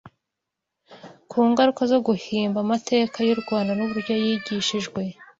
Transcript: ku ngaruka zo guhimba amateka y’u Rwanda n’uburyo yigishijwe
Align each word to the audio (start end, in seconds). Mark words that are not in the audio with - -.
ku 1.29 1.37
ngaruka 1.49 1.81
zo 1.91 1.99
guhimba 2.07 2.57
amateka 2.65 3.17
y’u 3.27 3.39
Rwanda 3.41 3.71
n’uburyo 3.75 4.13
yigishijwe 4.23 5.01